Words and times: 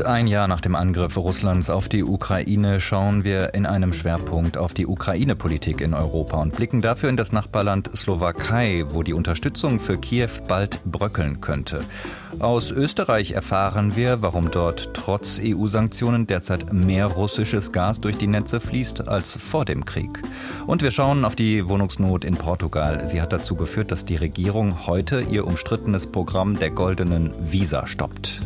Ein 0.00 0.26
Jahr 0.26 0.48
nach 0.48 0.60
dem 0.60 0.74
Angriff 0.74 1.16
Russlands 1.16 1.70
auf 1.70 1.88
die 1.88 2.04
Ukraine 2.04 2.80
schauen 2.80 3.24
wir 3.24 3.54
in 3.54 3.66
einem 3.66 3.92
Schwerpunkt 3.92 4.56
auf 4.56 4.74
die 4.74 4.86
Ukraine-Politik 4.86 5.80
in 5.80 5.94
Europa 5.94 6.36
und 6.36 6.54
blicken 6.54 6.82
dafür 6.82 7.08
in 7.08 7.16
das 7.16 7.32
Nachbarland 7.32 7.90
Slowakei, 7.96 8.84
wo 8.90 9.02
die 9.02 9.14
Unterstützung 9.14 9.80
für 9.80 9.98
Kiew 9.98 10.28
bald 10.46 10.80
bröckeln 10.84 11.40
könnte. 11.40 11.82
Aus 12.38 12.70
Österreich 12.70 13.32
erfahren 13.32 13.96
wir, 13.96 14.22
warum 14.22 14.50
dort 14.50 14.94
trotz 14.94 15.40
EU-Sanktionen 15.42 16.26
derzeit 16.26 16.72
mehr 16.72 17.06
russisches 17.06 17.72
Gas 17.72 18.00
durch 18.00 18.18
die 18.18 18.26
Netze 18.26 18.60
fließt 18.60 19.08
als 19.08 19.36
vor 19.36 19.64
dem 19.64 19.84
Krieg. 19.84 20.22
Und 20.66 20.82
wir 20.82 20.90
schauen 20.90 21.24
auf 21.24 21.34
die 21.34 21.68
Wohnungsnot 21.68 22.24
in 22.24 22.36
Portugal. 22.36 23.06
Sie 23.06 23.22
hat 23.22 23.32
dazu 23.32 23.56
geführt, 23.56 23.90
dass 23.90 24.04
die 24.04 24.16
Regierung 24.16 24.86
heute 24.86 25.22
ihr 25.22 25.46
umstrittenes 25.46 26.06
Programm 26.06 26.58
der 26.58 26.70
goldenen 26.70 27.32
Visa 27.40 27.86
stoppt. 27.86 28.40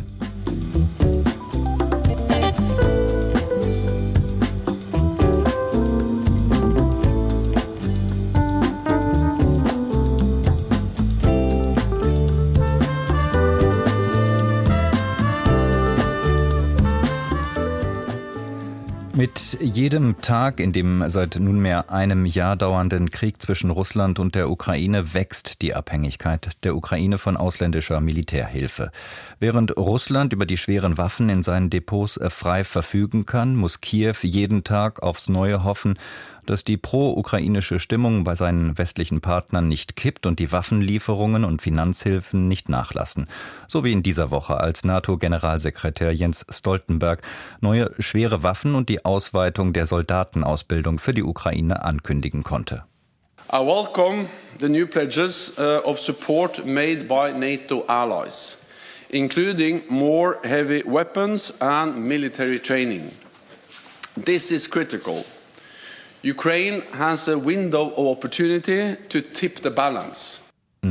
Jedem 19.75 20.21
Tag 20.21 20.59
in 20.59 20.71
dem 20.71 21.03
seit 21.07 21.37
nunmehr 21.39 21.89
einem 21.89 22.25
Jahr 22.25 22.55
dauernden 22.55 23.09
Krieg 23.09 23.41
zwischen 23.41 23.71
Russland 23.71 24.19
und 24.19 24.35
der 24.35 24.49
Ukraine 24.49 25.15
wächst 25.15 25.63
die 25.63 25.73
Abhängigkeit 25.73 26.49
der 26.63 26.75
Ukraine 26.75 27.17
von 27.17 27.37
ausländischer 27.37 27.99
Militärhilfe. 27.99 28.91
Während 29.39 29.75
Russland 29.75 30.31
über 30.31 30.45
die 30.45 30.57
schweren 30.57 30.97
Waffen 30.99 31.29
in 31.29 31.41
seinen 31.41 31.71
Depots 31.71 32.19
frei 32.29 32.63
verfügen 32.63 33.25
kann, 33.25 33.55
muss 33.55 33.81
Kiew 33.81 34.15
jeden 34.21 34.63
Tag 34.63 35.01
aufs 35.01 35.27
Neue 35.27 35.63
hoffen, 35.63 35.97
dass 36.45 36.63
die 36.63 36.77
pro-ukrainische 36.77 37.79
Stimmung 37.79 38.23
bei 38.23 38.35
seinen 38.35 38.77
westlichen 38.77 39.21
Partnern 39.21 39.67
nicht 39.67 39.95
kippt 39.95 40.25
und 40.25 40.39
die 40.39 40.51
Waffenlieferungen 40.51 41.43
und 41.43 41.61
Finanzhilfen 41.61 42.47
nicht 42.47 42.69
nachlassen. 42.69 43.27
So 43.67 43.83
wie 43.83 43.91
in 43.91 44.03
dieser 44.03 44.31
Woche, 44.31 44.59
als 44.59 44.83
NATO-Generalsekretär 44.83 46.11
Jens 46.11 46.45
Stoltenberg 46.49 47.21
neue 47.61 47.91
schwere 47.99 48.43
Waffen 48.43 48.75
und 48.75 48.89
die 48.89 49.05
Ausweitung 49.05 49.73
der 49.73 49.85
Soldatenausbildung 49.85 50.99
für 50.99 51.13
die 51.13 51.23
Ukraine 51.23 51.83
ankündigen 51.83 52.43
konnte. 52.43 52.83
I 53.51 53.59
welcome 53.59 54.27
the 54.59 54.69
new 54.69 54.87
pledges 54.87 55.53
uh, 55.59 55.81
of 55.83 55.99
support 55.99 56.65
made 56.65 57.07
by 57.07 57.33
NATO 57.33 57.85
allies, 57.87 58.65
including 59.09 59.83
more 59.89 60.39
heavy 60.43 60.83
weapons 60.85 61.53
and 61.59 61.97
military 61.97 62.59
training. 62.59 63.11
This 64.15 64.51
is 64.51 64.67
critical 64.67 65.25
Ukraine 66.25 66.79
has 66.93 67.27
a 67.27 67.37
window 67.37 67.89
of 67.89 68.17
opportunity 68.17 68.95
to 69.09 69.21
tip 69.21 69.59
the 69.59 69.69
balance. 69.69 70.39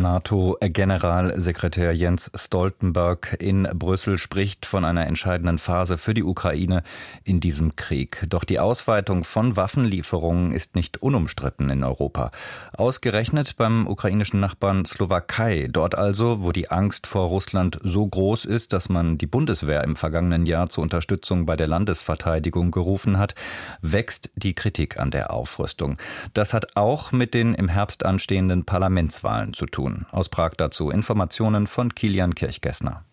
NATO-Generalsekretär 0.03 1.93
Jens 1.93 2.31
Stoltenberg 2.35 3.37
in 3.39 3.69
Brüssel 3.73 4.19
spricht 4.19 4.67
von 4.67 4.85
einer 4.85 5.07
entscheidenden 5.07 5.59
Phase 5.59 5.97
für 5.97 6.13
die 6.13 6.25
Ukraine 6.25 6.83
in 7.23 7.39
diesem 7.39 7.77
Krieg. 7.77 8.25
Doch 8.29 8.43
die 8.43 8.59
Ausweitung 8.59 9.23
von 9.23 9.55
Waffenlieferungen 9.55 10.53
ist 10.53 10.75
nicht 10.75 11.01
unumstritten 11.01 11.71
in 11.71 11.85
Europa. 11.85 12.33
Ausgerechnet 12.77 13.57
beim 13.57 13.87
ukrainischen 13.87 14.41
Nachbarn 14.41 14.85
Slowakei, 14.85 15.69
dort 15.71 15.95
also, 15.95 16.43
wo 16.43 16.51
die 16.51 16.69
Angst 16.69 17.07
vor 17.07 17.29
Russland 17.29 17.79
so 17.85 18.05
groß 18.05 18.45
ist, 18.45 18.73
dass 18.73 18.89
man 18.89 19.19
die 19.19 19.27
Bundeswehr 19.27 19.85
im 19.85 19.95
vergangenen 19.95 20.47
Jahr 20.47 20.69
zur 20.69 20.83
Unterstützung 20.83 21.47
bei 21.47 21.55
der 21.55 21.69
Landesverteidigung 21.69 22.73
gerufen 22.73 23.19
hat, 23.19 23.37
wächst 23.83 24.31
die 24.35 24.55
Kritik 24.55 24.99
an 24.99 25.13
der 25.13 25.33
Aufrüstung. 25.33 25.97
Das 26.35 26.53
hat 26.53 26.77
auch 26.77 27.13
mit 27.13 27.35
den 27.35 27.55
im 27.55 27.69
Herbst 27.69 28.05
anstehenden 28.05 28.65
Parlamentswahlen 28.65 29.55
zu 29.55 29.67
tun 29.67 29.92
Aus 30.11 30.29
Prag 30.29 30.53
dazu 30.57 30.91
Informationen 30.91 31.67
von 31.67 31.95
Kilian 31.95 32.35
Kirchgessner. 32.35 33.05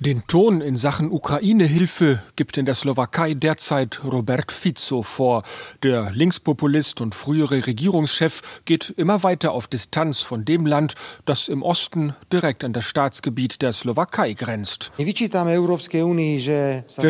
Den 0.00 0.26
Ton 0.26 0.60
in 0.60 0.76
Sachen 0.76 1.12
Ukraine-Hilfe 1.12 2.20
gibt 2.34 2.58
in 2.58 2.66
der 2.66 2.74
Slowakei 2.74 3.34
derzeit 3.34 4.00
Robert 4.02 4.50
Fico 4.50 5.04
vor. 5.04 5.44
Der 5.84 6.10
Linkspopulist 6.10 7.00
und 7.00 7.14
frühere 7.14 7.64
Regierungschef 7.68 8.62
geht 8.64 8.90
immer 8.96 9.22
weiter 9.22 9.52
auf 9.52 9.68
Distanz 9.68 10.20
von 10.20 10.44
dem 10.44 10.66
Land, 10.66 10.94
das 11.26 11.46
im 11.46 11.62
Osten 11.62 12.12
direkt 12.32 12.64
an 12.64 12.72
das 12.72 12.84
Staatsgebiet 12.84 13.62
der 13.62 13.72
Slowakei 13.72 14.32
grenzt. 14.32 14.90
Wir 14.96 15.06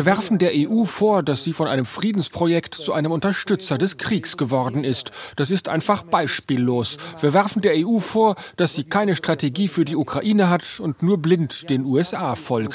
werfen 0.05 0.37
der 0.37 0.51
EU 0.53 0.83
vor, 0.83 1.23
dass 1.23 1.43
sie 1.43 1.53
von 1.53 1.67
einem 1.67 1.85
Friedensprojekt 1.85 2.75
zu 2.75 2.93
einem 2.93 3.11
Unterstützer 3.11 3.79
des 3.79 3.97
Kriegs 3.97 4.37
geworden 4.37 4.83
ist. 4.83 5.11
Das 5.37 5.49
ist 5.49 5.69
einfach 5.69 6.03
beispiellos. 6.03 6.97
Wir 7.19 7.33
werfen 7.33 7.63
der 7.63 7.73
EU 7.77 7.97
vor, 7.97 8.35
dass 8.57 8.75
sie 8.75 8.83
keine 8.83 9.15
Strategie 9.15 9.69
für 9.69 9.85
die 9.85 9.95
Ukraine 9.95 10.51
hat 10.51 10.79
und 10.79 11.01
nur 11.01 11.17
blind 11.17 11.67
den 11.71 11.83
USA 11.83 12.35
folgt. 12.35 12.74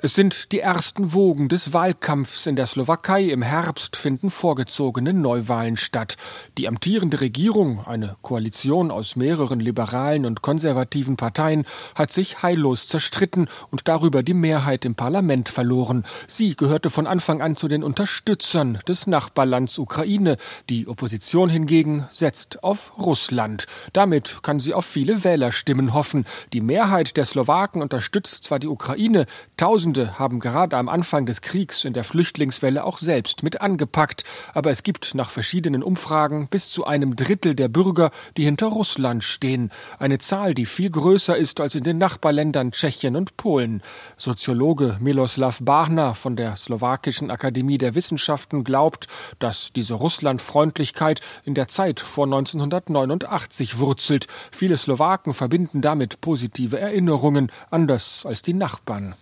Es 0.00 0.14
sind 0.14 0.52
die 0.52 0.60
ersten 0.60 1.12
Wogen 1.12 1.48
des 1.48 1.72
Wahlkampfs 1.72 2.46
in 2.46 2.56
der 2.56 2.66
Slowakei. 2.66 3.24
Im 3.24 3.42
Herbst 3.42 3.96
finden 3.96 4.30
vorgezogene 4.30 5.12
Neuwahlen 5.12 5.76
statt. 5.76 6.16
Die 6.56 6.68
amtierende 6.68 7.20
Regierung, 7.20 7.84
eine 7.86 8.16
Koalition 8.22 8.90
aus 8.90 9.16
mehreren 9.16 9.60
liberalen 9.60 10.26
und 10.26 10.42
konservativen 10.42 11.16
Parteien, 11.16 11.64
hat 11.94 12.12
sich 12.12 12.42
heillos 12.42 12.88
zerstritten 12.88 13.48
und 13.70 13.88
darüber 13.88 14.22
die 14.22 14.34
Mehrheit 14.34 14.84
im 14.84 14.94
Parlament 14.94 15.48
verloren. 15.48 16.04
Sie 16.26 16.56
gehörte 16.56 16.90
von 16.90 17.06
Anfang 17.06 17.42
an 17.42 17.56
zu 17.56 17.68
den 17.68 17.82
Unterstützern 17.82 18.78
des 18.86 19.06
Nachbarlands 19.06 19.78
Ukraine. 19.78 20.36
Die 20.68 20.88
Opposition 20.88 21.48
hingegen 21.48 22.08
setzt 22.10 22.62
auf 22.62 22.98
Russland. 22.98 23.66
Damit 23.92 24.42
kann 24.42 24.60
sie 24.60 24.74
auf 24.74 24.86
viele 24.86 25.24
Wählerstimmen 25.24 25.94
hoffen. 25.94 26.24
Die 26.52 26.57
die 26.58 26.64
Mehrheit 26.64 27.16
der 27.16 27.24
Slowaken 27.24 27.82
unterstützt 27.82 28.42
zwar 28.42 28.58
die 28.58 28.66
Ukraine, 28.66 29.26
Tausende 29.56 30.18
haben 30.18 30.40
gerade 30.40 30.76
am 30.76 30.88
Anfang 30.88 31.24
des 31.24 31.40
Kriegs 31.40 31.84
in 31.84 31.92
der 31.92 32.02
Flüchtlingswelle 32.02 32.82
auch 32.82 32.98
selbst 32.98 33.44
mit 33.44 33.60
angepackt, 33.60 34.24
aber 34.54 34.72
es 34.72 34.82
gibt 34.82 35.14
nach 35.14 35.30
verschiedenen 35.30 35.84
Umfragen 35.84 36.48
bis 36.48 36.68
zu 36.68 36.84
einem 36.84 37.14
Drittel 37.14 37.54
der 37.54 37.68
Bürger, 37.68 38.10
die 38.36 38.42
hinter 38.42 38.66
Russland 38.66 39.22
stehen, 39.22 39.70
eine 40.00 40.18
Zahl, 40.18 40.52
die 40.52 40.66
viel 40.66 40.90
größer 40.90 41.36
ist 41.36 41.60
als 41.60 41.76
in 41.76 41.84
den 41.84 41.98
Nachbarländern 41.98 42.72
Tschechien 42.72 43.14
und 43.14 43.36
Polen. 43.36 43.80
Soziologe 44.16 44.96
Miloslav 44.98 45.60
Barna 45.62 46.14
von 46.14 46.34
der 46.34 46.56
Slowakischen 46.56 47.30
Akademie 47.30 47.78
der 47.78 47.94
Wissenschaften 47.94 48.64
glaubt, 48.64 49.06
dass 49.38 49.72
diese 49.72 49.94
Russlandfreundlichkeit 49.94 51.20
in 51.44 51.54
der 51.54 51.68
Zeit 51.68 52.00
vor 52.00 52.24
1989 52.24 53.78
wurzelt. 53.78 54.26
Viele 54.50 54.76
Slowaken 54.76 55.34
verbinden 55.34 55.82
damit 55.82 56.20
positive 56.20 56.47
positive 56.48 56.80
Erinnerungen, 56.80 57.52
anders 57.70 58.24
als 58.24 58.40
die 58.42 58.54
Nachbarn. 58.54 59.14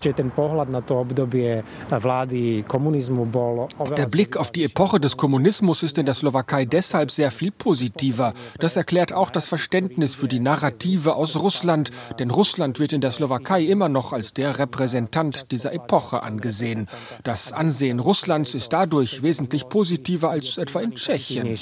Der 3.96 4.06
Blick 4.06 4.36
auf 4.36 4.52
die 4.52 4.64
Epoche 4.64 5.00
des 5.00 5.16
Kommunismus 5.16 5.82
ist 5.82 5.98
in 5.98 6.06
der 6.06 6.14
Slowakei 6.14 6.64
deshalb 6.64 7.10
sehr 7.10 7.32
viel 7.32 7.50
positiver. 7.50 8.32
Das 8.60 8.76
erklärt 8.76 9.12
auch 9.12 9.30
das 9.30 9.48
Verständnis 9.48 10.14
für 10.14 10.28
die 10.28 10.38
Narrative 10.38 11.16
aus 11.16 11.36
Russland, 11.36 11.90
denn 12.18 12.30
Russland 12.30 12.78
wird 12.78 12.92
in 12.92 13.00
der 13.00 13.10
Slowakei 13.10 13.62
immer 13.62 13.88
noch 13.88 14.12
als 14.12 14.32
der 14.32 14.58
Repräsentant 14.60 15.50
dieser 15.50 15.72
Epoche 15.72 16.22
angesehen. 16.22 16.86
Das 17.24 17.52
Ansehen 17.52 17.98
Russlands 17.98 18.54
ist 18.54 18.72
dadurch 18.72 19.22
wesentlich 19.22 19.68
positiver 19.68 20.30
als 20.30 20.58
etwa 20.58 20.80
in 20.80 20.94
Tschechien. 20.94 21.56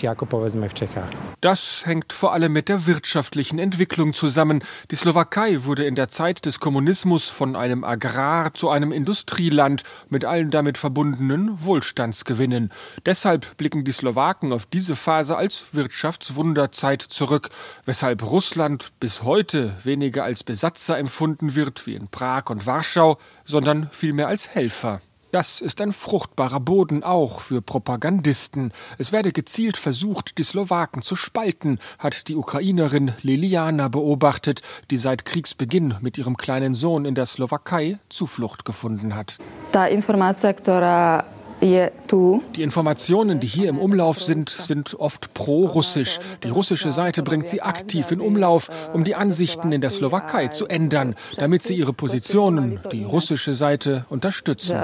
Das 1.41 1.83
hängt 1.87 2.12
vor 2.12 2.33
allem 2.33 2.53
mit 2.53 2.69
der 2.69 2.87
wirtschaftlichen 2.87 3.59
Entwicklung 3.59 4.12
zusammen. 4.12 4.62
Die 4.91 4.97
Slowakei 4.97 5.54
wurde 5.62 5.85
in 5.85 5.95
der 5.95 6.09
Zeit 6.09 6.47
des 6.47 6.59
Kommunismus 6.59 7.29
von 7.29 7.55
einem 7.55 7.85
Agrar 7.85 8.53
zu 8.55 8.71
einem 8.71 8.91
Industrieland 8.91 9.85
mit 10.09 10.25
allen 10.25 10.51
damit 10.51 10.79
verbundenen 10.79 11.62
Wohlstandsgewinnen. 11.62 12.73
Deshalb 13.06 13.56
blicken 13.56 13.85
die 13.85 13.93
Slowaken 13.93 14.53
auf 14.53 14.67
diese 14.67 14.97
Phase 14.97 15.37
als 15.37 15.75
Wirtschaftswunderzeit 15.75 17.03
zurück, 17.03 17.51
weshalb 17.85 18.25
Russland 18.25 18.91
bis 18.99 19.23
heute 19.23 19.73
weniger 19.85 20.25
als 20.25 20.43
Besatzer 20.43 20.99
empfunden 20.99 21.55
wird 21.55 21.87
wie 21.87 21.95
in 21.95 22.09
Prag 22.09 22.50
und 22.50 22.67
Warschau, 22.67 23.19
sondern 23.45 23.89
vielmehr 23.93 24.27
als 24.27 24.49
Helfer. 24.49 25.00
Das 25.35 25.61
ist 25.61 25.81
ein 25.81 25.93
fruchtbarer 25.93 26.61
Boden 26.61 27.03
auch 27.03 27.41
für 27.41 27.61
Propagandisten. 27.61 28.71
Es 28.99 29.11
werde 29.11 29.33
gezielt 29.33 29.77
versucht, 29.77 30.39
die 30.39 30.45
Slowaken 30.45 31.03
zu 31.03 31.17
spalten, 31.17 31.81
hat 31.99 32.29
die 32.29 32.37
Ukrainerin 32.37 33.11
Liliana 33.21 33.89
beobachtet, 33.89 34.63
die 34.93 34.97
seit 34.97 35.25
Kriegsbeginn 35.25 35.97
mit 36.01 36.19
ihrem 36.19 36.37
kleinen 36.37 36.77
Sohn 36.77 37.05
in 37.05 37.17
der 37.17 37.27
Slowakei 37.27 37.99
Zuflucht 38.11 38.65
gefunden 38.65 39.17
hat. 39.17 39.39
Ta 39.73 39.87
informacija, 39.87 40.53
ktorá 40.53 41.25
die 41.64 42.62
Informationen, 42.62 43.40
die 43.40 43.46
hier 43.46 43.70
im 43.70 43.78
Umlauf 43.78 44.20
sind, 44.20 44.50
sind 44.50 44.94
oft 45.00 45.32
pro-russisch. 45.32 46.19
Die 46.43 46.50
russische 46.50 46.93
Seite 46.93 47.22
bringt 47.22 47.49
sie 47.49 47.62
aktiv 47.62 48.11
in 48.11 48.20
Umlauf, 48.20 48.69
um 48.93 49.02
die 49.05 49.14
Ansichten 49.14 49.72
in 49.72 49.81
der 49.81 49.88
Slowakei 49.88 50.49
zu 50.49 50.66
ändern, 50.66 51.14
damit 51.38 51.62
sie 51.62 51.75
ihre 51.75 51.94
Positionen, 51.94 52.81
die 52.93 53.05
russische 53.05 53.55
Seite, 53.55 54.05
unterstützen. 54.11 54.76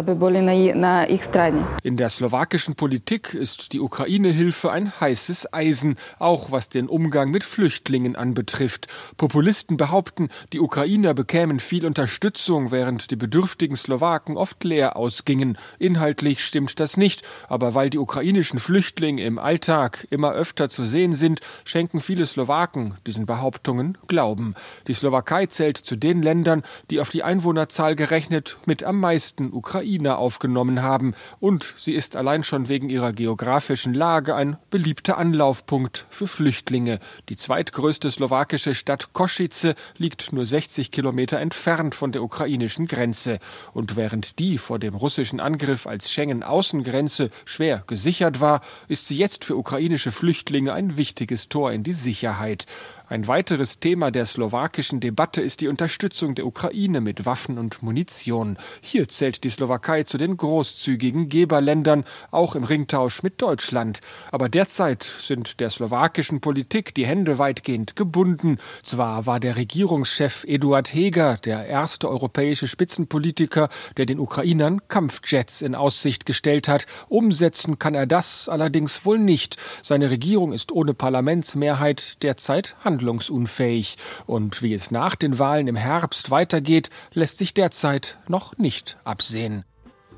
In 1.82 1.96
der 1.96 2.08
slowakischen 2.08 2.74
Politik 2.76 3.34
ist 3.34 3.74
die 3.74 3.80
Ukraine-Hilfe 3.80 4.72
ein 4.72 4.98
heißes 5.00 5.52
Eisen, 5.52 5.96
auch 6.18 6.50
was 6.50 6.70
den 6.70 6.88
Umgang 6.88 7.30
mit 7.30 7.44
Flüchtlingen 7.44 8.16
anbetrifft. 8.16 8.86
Populisten 9.18 9.76
behaupten, 9.76 10.30
die 10.54 10.60
Ukrainer 10.60 11.12
bekämen 11.12 11.60
viel 11.60 11.84
Unterstützung, 11.84 12.70
während 12.70 13.10
die 13.10 13.16
bedürftigen 13.16 13.76
Slowaken 13.76 14.38
oft 14.38 14.64
leer 14.64 14.96
ausgingen. 14.96 15.58
Inhaltlich 15.78 16.42
stimmt 16.42 16.69
stimmt 16.70 16.80
das 16.80 16.96
nicht, 16.96 17.22
aber 17.48 17.74
weil 17.74 17.90
die 17.90 17.98
ukrainischen 17.98 18.58
Flüchtlinge 18.58 19.22
im 19.22 19.38
Alltag 19.38 20.06
immer 20.10 20.32
öfter 20.32 20.70
zu 20.70 20.84
sehen 20.84 21.12
sind, 21.12 21.40
schenken 21.64 22.00
viele 22.00 22.24
Slowaken 22.24 22.94
diesen 23.06 23.26
Behauptungen 23.26 23.98
Glauben. 24.08 24.54
Die 24.86 24.94
Slowakei 24.94 25.46
zählt 25.46 25.76
zu 25.76 25.96
den 25.96 26.22
Ländern, 26.22 26.62
die 26.90 27.00
auf 27.00 27.10
die 27.10 27.22
Einwohnerzahl 27.22 27.96
gerechnet 27.96 28.56
mit 28.64 28.82
am 28.82 28.98
meisten 28.98 29.52
Ukrainer 29.52 30.18
aufgenommen 30.18 30.82
haben, 30.82 31.14
und 31.38 31.74
sie 31.76 31.92
ist 31.92 32.16
allein 32.16 32.42
schon 32.42 32.68
wegen 32.68 32.88
ihrer 32.88 33.12
geografischen 33.12 33.92
Lage 33.92 34.34
ein 34.34 34.56
beliebter 34.70 35.18
Anlaufpunkt 35.18 36.06
für 36.08 36.26
Flüchtlinge. 36.26 36.98
Die 37.28 37.36
zweitgrößte 37.36 38.10
slowakische 38.10 38.74
Stadt 38.74 39.12
Koschice 39.12 39.74
liegt 39.98 40.32
nur 40.32 40.46
60 40.46 40.90
Kilometer 40.90 41.40
entfernt 41.40 41.94
von 41.94 42.10
der 42.10 42.22
ukrainischen 42.22 42.86
Grenze, 42.86 43.38
und 43.74 43.96
während 43.96 44.38
die 44.38 44.56
vor 44.56 44.78
dem 44.78 44.94
russischen 44.94 45.40
Angriff 45.40 45.86
als 45.86 46.10
Schengen 46.10 46.42
Außengrenze 46.50 47.30
schwer 47.44 47.82
gesichert 47.86 48.40
war, 48.40 48.60
ist 48.88 49.08
sie 49.08 49.16
jetzt 49.16 49.44
für 49.44 49.56
ukrainische 49.56 50.12
Flüchtlinge 50.12 50.72
ein 50.72 50.96
wichtiges 50.96 51.48
Tor 51.48 51.72
in 51.72 51.82
die 51.82 51.92
Sicherheit. 51.92 52.66
Ein 53.10 53.26
weiteres 53.26 53.80
Thema 53.80 54.12
der 54.12 54.24
slowakischen 54.24 55.00
Debatte 55.00 55.42
ist 55.42 55.60
die 55.60 55.66
Unterstützung 55.66 56.36
der 56.36 56.46
Ukraine 56.46 57.00
mit 57.00 57.26
Waffen 57.26 57.58
und 57.58 57.82
Munition. 57.82 58.56
Hier 58.82 59.08
zählt 59.08 59.42
die 59.42 59.50
Slowakei 59.50 60.04
zu 60.04 60.16
den 60.16 60.36
großzügigen 60.36 61.28
Geberländern, 61.28 62.04
auch 62.30 62.54
im 62.54 62.62
Ringtausch 62.62 63.24
mit 63.24 63.42
Deutschland. 63.42 64.00
Aber 64.30 64.48
derzeit 64.48 65.02
sind 65.02 65.58
der 65.58 65.70
slowakischen 65.70 66.40
Politik 66.40 66.94
die 66.94 67.04
Hände 67.04 67.38
weitgehend 67.38 67.96
gebunden. 67.96 68.58
Zwar 68.84 69.26
war 69.26 69.40
der 69.40 69.56
Regierungschef 69.56 70.44
Eduard 70.44 70.94
Heger 70.94 71.36
der 71.38 71.66
erste 71.66 72.08
europäische 72.08 72.68
Spitzenpolitiker, 72.68 73.70
der 73.96 74.06
den 74.06 74.20
Ukrainern 74.20 74.86
Kampfjets 74.86 75.62
in 75.62 75.74
Aussicht 75.74 76.26
gestellt 76.26 76.68
hat. 76.68 76.86
Umsetzen 77.08 77.80
kann 77.80 77.96
er 77.96 78.06
das 78.06 78.48
allerdings 78.48 79.04
wohl 79.04 79.18
nicht. 79.18 79.56
Seine 79.82 80.10
Regierung 80.10 80.52
ist 80.52 80.70
ohne 80.70 80.94
Parlamentsmehrheit 80.94 82.22
derzeit 82.22 82.76
handlungsfähig 82.84 82.99
handlungsunfähig. 83.00 83.96
Und 84.26 84.62
wie 84.62 84.74
es 84.74 84.90
nach 84.90 85.16
den 85.16 85.38
Wahlen 85.38 85.66
im 85.66 85.76
Herbst 85.76 86.30
weitergeht, 86.30 86.90
lässt 87.12 87.38
sich 87.38 87.54
derzeit 87.54 88.18
noch 88.28 88.58
nicht 88.58 88.98
absehen. 89.04 89.64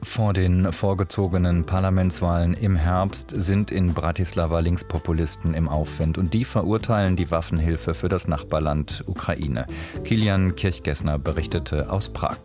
Vor 0.04 0.32
den 0.32 0.72
vorgezogenen 0.72 1.64
Parlamentswahlen 1.64 2.54
im 2.54 2.74
Herbst 2.74 3.32
sind 3.36 3.70
in 3.70 3.94
Bratislava 3.94 4.58
Linkspopulisten 4.58 5.54
im 5.54 5.68
Aufwind 5.68 6.18
und 6.18 6.34
die 6.34 6.44
verurteilen 6.44 7.14
die 7.14 7.30
Waffenhilfe 7.30 7.94
für 7.94 8.08
das 8.08 8.26
Nachbarland 8.26 9.04
Ukraine. 9.06 9.64
Kilian 10.02 10.56
Kirchgessner 10.56 11.20
berichtete 11.20 11.88
aus 11.88 12.08
Prag. 12.08 12.38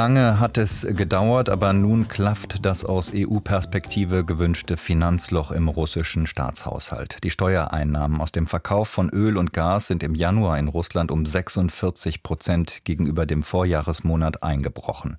Lange 0.00 0.40
hat 0.40 0.56
es 0.56 0.86
gedauert, 0.88 1.50
aber 1.50 1.74
nun 1.74 2.08
klafft 2.08 2.64
das 2.64 2.86
aus 2.86 3.12
EU-Perspektive 3.14 4.24
gewünschte 4.24 4.78
Finanzloch 4.78 5.50
im 5.50 5.68
russischen 5.68 6.26
Staatshaushalt. 6.26 7.22
Die 7.22 7.28
Steuereinnahmen 7.28 8.18
aus 8.22 8.32
dem 8.32 8.46
Verkauf 8.46 8.88
von 8.88 9.10
Öl 9.10 9.36
und 9.36 9.52
Gas 9.52 9.88
sind 9.88 10.02
im 10.02 10.14
Januar 10.14 10.58
in 10.58 10.68
Russland 10.68 11.10
um 11.10 11.26
46 11.26 12.22
Prozent 12.22 12.80
gegenüber 12.84 13.26
dem 13.26 13.42
Vorjahresmonat 13.42 14.42
eingebrochen. 14.42 15.18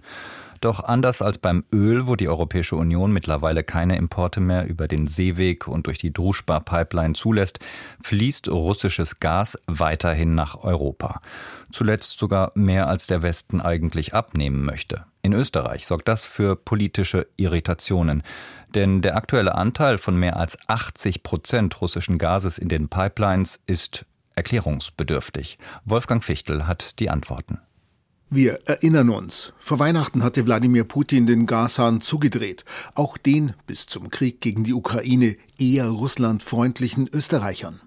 Doch 0.61 0.83
anders 0.83 1.23
als 1.23 1.39
beim 1.39 1.63
Öl, 1.73 2.05
wo 2.05 2.15
die 2.15 2.29
Europäische 2.29 2.75
Union 2.75 3.11
mittlerweile 3.11 3.63
keine 3.63 3.97
Importe 3.97 4.39
mehr 4.39 4.67
über 4.67 4.87
den 4.87 5.07
Seeweg 5.07 5.67
und 5.67 5.87
durch 5.87 5.97
die 5.97 6.13
Druschba-Pipeline 6.13 7.15
zulässt, 7.15 7.59
fließt 8.03 8.47
russisches 8.47 9.19
Gas 9.19 9.57
weiterhin 9.65 10.35
nach 10.35 10.63
Europa. 10.63 11.19
Zuletzt 11.71 12.19
sogar 12.19 12.51
mehr 12.53 12.87
als 12.87 13.07
der 13.07 13.23
Westen 13.23 13.59
eigentlich 13.59 14.13
abnehmen 14.13 14.63
möchte. 14.63 15.05
In 15.23 15.33
Österreich 15.33 15.87
sorgt 15.87 16.07
das 16.07 16.25
für 16.25 16.55
politische 16.55 17.25
Irritationen. 17.37 18.21
Denn 18.75 19.01
der 19.01 19.17
aktuelle 19.17 19.55
Anteil 19.55 19.97
von 19.97 20.15
mehr 20.15 20.37
als 20.37 20.57
80 20.67 21.23
Prozent 21.23 21.81
russischen 21.81 22.19
Gases 22.19 22.59
in 22.59 22.69
den 22.69 22.87
Pipelines 22.87 23.59
ist 23.65 24.05
erklärungsbedürftig. 24.35 25.57
Wolfgang 25.85 26.23
Fichtel 26.23 26.67
hat 26.67 26.99
die 26.99 27.09
Antworten. 27.09 27.59
Wir 28.33 28.61
erinnern 28.63 29.09
uns, 29.09 29.51
vor 29.59 29.79
Weihnachten 29.79 30.23
hatte 30.23 30.45
Wladimir 30.45 30.85
Putin 30.85 31.27
den 31.27 31.47
Gashahn 31.47 31.99
zugedreht, 31.99 32.63
auch 32.95 33.17
den 33.17 33.55
bis 33.67 33.87
zum 33.87 34.09
Krieg 34.09 34.39
gegen 34.39 34.63
die 34.63 34.73
Ukraine 34.73 35.35
eher 35.57 35.89
russlandfreundlichen 35.89 37.09
Österreichern. 37.11 37.81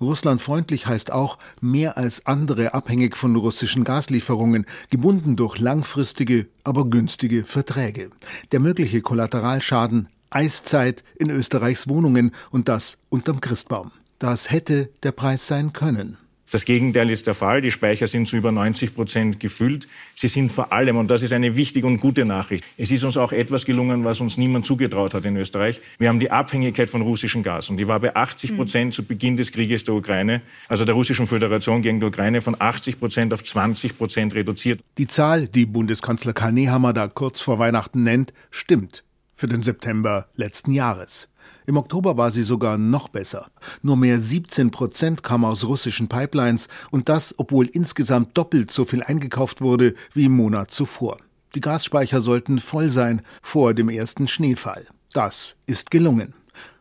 Russlandfreundlich 0.00 0.86
heißt 0.86 1.10
auch 1.10 1.36
mehr 1.60 1.96
als 1.96 2.26
andere 2.26 2.74
abhängig 2.74 3.16
von 3.16 3.34
russischen 3.34 3.82
Gaslieferungen, 3.82 4.66
gebunden 4.90 5.34
durch 5.34 5.58
langfristige, 5.58 6.46
aber 6.62 6.84
günstige 6.88 7.42
Verträge. 7.42 8.10
Der 8.52 8.60
mögliche 8.60 9.00
Kollateralschaden 9.00 10.06
Eiszeit 10.30 11.02
in 11.18 11.28
Österreichs 11.28 11.88
Wohnungen 11.88 12.30
und 12.52 12.68
das 12.68 12.98
unterm 13.08 13.40
Christbaum. 13.40 13.90
Das 14.20 14.48
hätte 14.48 14.90
der 15.02 15.10
Preis 15.10 15.48
sein 15.48 15.72
können. 15.72 16.18
Das 16.50 16.64
Gegenteil 16.64 17.10
ist 17.10 17.26
der 17.26 17.34
Fall. 17.34 17.60
Die 17.60 17.70
Speicher 17.70 18.06
sind 18.06 18.26
zu 18.26 18.36
über 18.36 18.52
90 18.52 18.94
Prozent 18.94 19.38
gefüllt. 19.38 19.86
Sie 20.14 20.28
sind 20.28 20.50
vor 20.50 20.72
allem, 20.72 20.96
und 20.96 21.10
das 21.10 21.22
ist 21.22 21.32
eine 21.32 21.56
wichtige 21.56 21.86
und 21.86 22.00
gute 22.00 22.24
Nachricht, 22.24 22.64
es 22.78 22.90
ist 22.90 23.04
uns 23.04 23.18
auch 23.18 23.32
etwas 23.32 23.66
gelungen, 23.66 24.04
was 24.04 24.20
uns 24.20 24.38
niemand 24.38 24.64
zugetraut 24.64 25.12
hat 25.12 25.26
in 25.26 25.36
Österreich. 25.36 25.80
Wir 25.98 26.08
haben 26.08 26.20
die 26.20 26.30
Abhängigkeit 26.30 26.88
von 26.88 27.02
russischem 27.02 27.42
Gas. 27.42 27.68
Und 27.68 27.76
die 27.76 27.86
war 27.86 28.00
bei 28.00 28.16
80 28.16 28.56
Prozent 28.56 28.86
mhm. 28.86 28.92
zu 28.92 29.04
Beginn 29.04 29.36
des 29.36 29.52
Krieges 29.52 29.84
der 29.84 29.94
Ukraine, 29.94 30.40
also 30.68 30.84
der 30.84 30.94
russischen 30.94 31.26
Föderation 31.26 31.82
gegen 31.82 32.00
die 32.00 32.06
Ukraine, 32.06 32.40
von 32.40 32.56
80 32.58 32.98
Prozent 32.98 33.34
auf 33.34 33.44
20 33.44 33.98
Prozent 33.98 34.34
reduziert. 34.34 34.80
Die 34.96 35.06
Zahl, 35.06 35.48
die 35.48 35.66
Bundeskanzler 35.66 36.32
Karl 36.32 36.52
Nehammer 36.52 36.94
da 36.94 37.08
kurz 37.08 37.40
vor 37.40 37.58
Weihnachten 37.58 38.02
nennt, 38.02 38.32
stimmt 38.50 39.04
für 39.34 39.48
den 39.48 39.62
September 39.62 40.26
letzten 40.34 40.72
Jahres. 40.72 41.28
Im 41.68 41.76
Oktober 41.76 42.16
war 42.16 42.30
sie 42.30 42.44
sogar 42.44 42.78
noch 42.78 43.08
besser. 43.08 43.50
Nur 43.82 43.98
mehr 43.98 44.22
17 44.22 44.70
Prozent 44.70 45.22
kam 45.22 45.44
aus 45.44 45.64
russischen 45.64 46.08
Pipelines 46.08 46.68
und 46.90 47.10
das, 47.10 47.34
obwohl 47.36 47.66
insgesamt 47.66 48.38
doppelt 48.38 48.70
so 48.70 48.86
viel 48.86 49.02
eingekauft 49.02 49.60
wurde 49.60 49.94
wie 50.14 50.24
im 50.24 50.32
Monat 50.32 50.70
zuvor. 50.70 51.18
Die 51.54 51.60
Gasspeicher 51.60 52.22
sollten 52.22 52.58
voll 52.58 52.88
sein 52.88 53.20
vor 53.42 53.74
dem 53.74 53.90
ersten 53.90 54.28
Schneefall. 54.28 54.86
Das 55.12 55.56
ist 55.66 55.90
gelungen. 55.90 56.32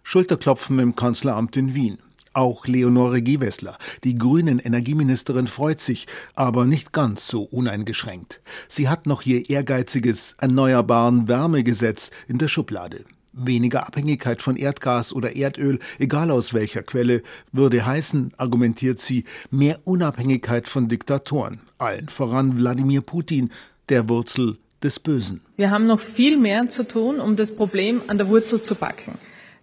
Schulterklopfen 0.03 0.79
im 0.79 0.95
Kanzleramt 0.95 1.57
in 1.57 1.75
Wien. 1.75 1.97
Auch 2.31 2.65
Leonore 2.65 3.21
Gewessler, 3.21 3.77
die 4.05 4.17
grünen 4.17 4.57
Energieministerin, 4.57 5.47
freut 5.47 5.81
sich, 5.81 6.07
aber 6.33 6.65
nicht 6.65 6.93
ganz 6.93 7.27
so 7.27 7.43
uneingeschränkt. 7.43 8.39
Sie 8.69 8.87
hat 8.87 9.05
noch 9.05 9.23
ihr 9.23 9.49
ehrgeiziges 9.49 10.37
Erneuerbaren 10.39 11.27
Wärmegesetz 11.27 12.09
in 12.29 12.37
der 12.37 12.47
Schublade. 12.47 13.03
Weniger 13.37 13.85
Abhängigkeit 13.85 14.41
von 14.41 14.55
Erdgas 14.55 15.13
oder 15.13 15.35
Erdöl, 15.35 15.79
egal 15.99 16.31
aus 16.31 16.53
welcher 16.53 16.81
Quelle, 16.81 17.21
würde 17.51 17.85
heißen, 17.85 18.33
argumentiert 18.37 18.99
sie, 18.99 19.25
mehr 19.51 19.79
Unabhängigkeit 19.83 20.67
von 20.67 20.89
Diktatoren, 20.89 21.59
allen 21.77 22.09
voran 22.09 22.57
Wladimir 22.57 23.01
Putin, 23.01 23.51
der 23.89 24.09
Wurzel 24.09 24.57
des 24.83 24.99
Bösen. 24.99 25.41
Wir 25.55 25.69
haben 25.71 25.87
noch 25.87 25.99
viel 25.99 26.37
mehr 26.37 26.69
zu 26.69 26.87
tun, 26.87 27.19
um 27.19 27.35
das 27.35 27.55
Problem 27.55 28.01
an 28.07 28.17
der 28.17 28.27
Wurzel 28.27 28.61
zu 28.61 28.75
packen. 28.75 29.13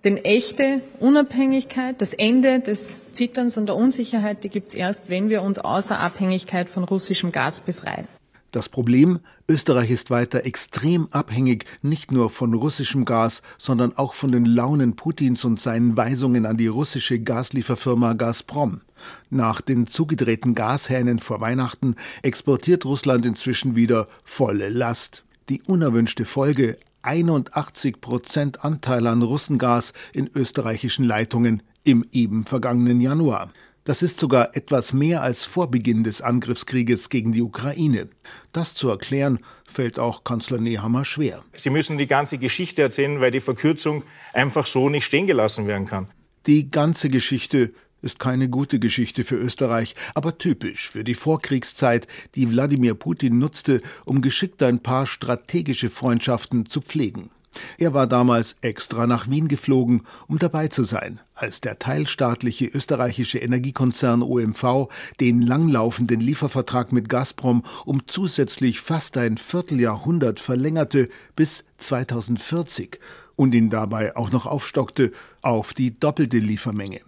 Denn 0.04 0.18
echte 0.18 0.82
Unabhängigkeit, 1.00 2.00
das 2.00 2.12
Ende 2.12 2.60
des 2.60 3.00
Zitterns 3.12 3.56
und 3.56 3.66
der 3.66 3.76
Unsicherheit, 3.76 4.44
die 4.44 4.50
gibt 4.50 4.68
es 4.68 4.74
erst, 4.74 5.08
wenn 5.08 5.30
wir 5.30 5.42
uns 5.42 5.58
aus 5.58 5.86
der 5.86 6.00
Abhängigkeit 6.00 6.68
von 6.68 6.84
russischem 6.84 7.32
Gas 7.32 7.62
befreien. 7.62 8.06
Das 8.54 8.68
Problem, 8.68 9.18
Österreich 9.48 9.90
ist 9.90 10.10
weiter 10.10 10.44
extrem 10.44 11.08
abhängig, 11.10 11.64
nicht 11.82 12.12
nur 12.12 12.30
von 12.30 12.54
russischem 12.54 13.04
Gas, 13.04 13.42
sondern 13.58 13.98
auch 13.98 14.14
von 14.14 14.30
den 14.30 14.44
Launen 14.44 14.94
Putins 14.94 15.44
und 15.44 15.60
seinen 15.60 15.96
Weisungen 15.96 16.46
an 16.46 16.56
die 16.56 16.68
russische 16.68 17.18
Gaslieferfirma 17.18 18.12
Gazprom. 18.12 18.82
Nach 19.28 19.60
den 19.60 19.88
zugedrehten 19.88 20.54
Gashähnen 20.54 21.18
vor 21.18 21.40
Weihnachten 21.40 21.96
exportiert 22.22 22.84
Russland 22.84 23.26
inzwischen 23.26 23.74
wieder 23.74 24.06
volle 24.22 24.68
Last. 24.68 25.24
Die 25.48 25.60
unerwünschte 25.62 26.24
Folge 26.24 26.78
81 27.02 28.00
Prozent 28.00 28.64
Anteil 28.64 29.08
an 29.08 29.22
Russengas 29.22 29.94
in 30.12 30.30
österreichischen 30.32 31.04
Leitungen 31.04 31.60
im 31.82 32.06
eben 32.12 32.44
vergangenen 32.44 33.00
Januar. 33.00 33.50
Das 33.84 34.02
ist 34.02 34.18
sogar 34.18 34.56
etwas 34.56 34.94
mehr 34.94 35.20
als 35.20 35.44
vor 35.44 35.70
Beginn 35.70 36.04
des 36.04 36.22
Angriffskrieges 36.22 37.10
gegen 37.10 37.32
die 37.32 37.42
Ukraine. 37.42 38.08
Das 38.50 38.74
zu 38.74 38.88
erklären, 38.88 39.40
fällt 39.70 39.98
auch 39.98 40.24
Kanzler 40.24 40.58
Nehammer 40.58 41.04
schwer. 41.04 41.44
Sie 41.54 41.68
müssen 41.68 41.98
die 41.98 42.06
ganze 42.06 42.38
Geschichte 42.38 42.80
erzählen, 42.80 43.20
weil 43.20 43.30
die 43.30 43.40
Verkürzung 43.40 44.02
einfach 44.32 44.64
so 44.64 44.88
nicht 44.88 45.04
stehen 45.04 45.26
gelassen 45.26 45.66
werden 45.66 45.86
kann. 45.86 46.08
Die 46.46 46.70
ganze 46.70 47.10
Geschichte 47.10 47.74
ist 48.00 48.18
keine 48.18 48.48
gute 48.48 48.78
Geschichte 48.78 49.22
für 49.22 49.36
Österreich, 49.36 49.94
aber 50.14 50.38
typisch 50.38 50.88
für 50.88 51.04
die 51.04 51.14
Vorkriegszeit, 51.14 52.06
die 52.36 52.50
Wladimir 52.50 52.94
Putin 52.94 53.38
nutzte, 53.38 53.82
um 54.06 54.22
geschickt 54.22 54.62
ein 54.62 54.82
paar 54.82 55.06
strategische 55.06 55.90
Freundschaften 55.90 56.66
zu 56.66 56.80
pflegen. 56.80 57.30
Er 57.78 57.94
war 57.94 58.06
damals 58.06 58.56
extra 58.60 59.06
nach 59.06 59.28
Wien 59.28 59.48
geflogen, 59.48 60.02
um 60.26 60.38
dabei 60.38 60.68
zu 60.68 60.84
sein, 60.84 61.20
als 61.34 61.60
der 61.60 61.78
teilstaatliche 61.78 62.66
österreichische 62.66 63.38
Energiekonzern 63.38 64.22
OMV 64.22 64.88
den 65.20 65.42
langlaufenden 65.42 66.20
Liefervertrag 66.20 66.92
mit 66.92 67.08
Gazprom 67.08 67.64
um 67.84 68.06
zusätzlich 68.06 68.80
fast 68.80 69.16
ein 69.16 69.38
Vierteljahrhundert 69.38 70.40
verlängerte 70.40 71.08
bis 71.36 71.64
2040 71.78 72.98
und 73.36 73.54
ihn 73.54 73.70
dabei 73.70 74.16
auch 74.16 74.30
noch 74.30 74.46
aufstockte 74.46 75.12
auf 75.42 75.74
die 75.74 75.98
doppelte 75.98 76.38
Liefermenge. 76.38 77.00